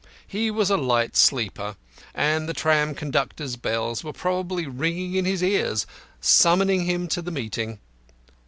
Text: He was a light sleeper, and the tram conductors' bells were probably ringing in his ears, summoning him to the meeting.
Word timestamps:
He 0.25 0.49
was 0.49 0.71
a 0.71 0.77
light 0.77 1.15
sleeper, 1.15 1.75
and 2.15 2.49
the 2.49 2.55
tram 2.55 2.95
conductors' 2.95 3.55
bells 3.55 4.03
were 4.03 4.11
probably 4.13 4.65
ringing 4.65 5.13
in 5.13 5.25
his 5.25 5.43
ears, 5.43 5.85
summoning 6.19 6.85
him 6.87 7.07
to 7.09 7.21
the 7.21 7.29
meeting. 7.29 7.77